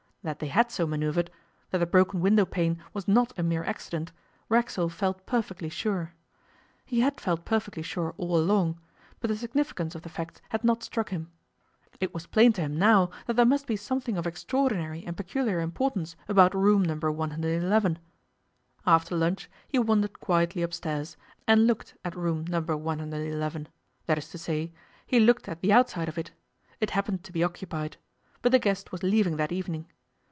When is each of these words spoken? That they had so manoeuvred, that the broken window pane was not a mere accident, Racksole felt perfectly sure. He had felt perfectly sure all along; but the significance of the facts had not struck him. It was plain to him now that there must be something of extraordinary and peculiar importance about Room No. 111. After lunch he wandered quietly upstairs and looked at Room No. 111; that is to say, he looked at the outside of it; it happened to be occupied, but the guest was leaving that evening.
That 0.23 0.37
they 0.37 0.49
had 0.49 0.69
so 0.69 0.85
manoeuvred, 0.85 1.31
that 1.71 1.79
the 1.79 1.87
broken 1.87 2.21
window 2.21 2.45
pane 2.45 2.83
was 2.93 3.07
not 3.07 3.33
a 3.39 3.41
mere 3.41 3.63
accident, 3.63 4.11
Racksole 4.49 4.89
felt 4.89 5.25
perfectly 5.25 5.67
sure. 5.67 6.13
He 6.85 6.99
had 6.99 7.19
felt 7.19 7.43
perfectly 7.43 7.81
sure 7.81 8.13
all 8.17 8.37
along; 8.37 8.79
but 9.19 9.29
the 9.29 9.35
significance 9.35 9.95
of 9.95 10.03
the 10.03 10.09
facts 10.09 10.39
had 10.49 10.63
not 10.63 10.83
struck 10.83 11.09
him. 11.09 11.31
It 11.99 12.13
was 12.13 12.27
plain 12.27 12.53
to 12.53 12.61
him 12.61 12.77
now 12.77 13.09
that 13.25 13.35
there 13.35 13.47
must 13.47 13.65
be 13.65 13.75
something 13.75 14.15
of 14.15 14.27
extraordinary 14.27 15.03
and 15.07 15.17
peculiar 15.17 15.59
importance 15.59 16.15
about 16.27 16.53
Room 16.53 16.83
No. 16.83 16.93
111. 17.09 17.97
After 18.85 19.15
lunch 19.17 19.49
he 19.69 19.79
wandered 19.79 20.19
quietly 20.19 20.61
upstairs 20.61 21.17
and 21.47 21.65
looked 21.65 21.95
at 22.05 22.15
Room 22.15 22.45
No. 22.47 22.61
111; 22.61 23.67
that 24.05 24.19
is 24.19 24.29
to 24.29 24.37
say, 24.37 24.71
he 25.03 25.19
looked 25.19 25.49
at 25.49 25.61
the 25.61 25.73
outside 25.73 26.07
of 26.09 26.19
it; 26.19 26.29
it 26.79 26.91
happened 26.91 27.23
to 27.23 27.31
be 27.33 27.43
occupied, 27.43 27.97
but 28.43 28.51
the 28.51 28.59
guest 28.59 28.91
was 28.91 29.01
leaving 29.01 29.37
that 29.37 29.51
evening. 29.51 29.87